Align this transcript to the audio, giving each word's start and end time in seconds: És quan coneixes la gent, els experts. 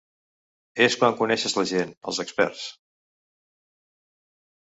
És 0.85 0.95
quan 1.01 1.17
coneixes 1.19 1.53
la 1.59 1.65
gent, 1.71 1.91
els 2.13 2.21
experts. 2.23 2.63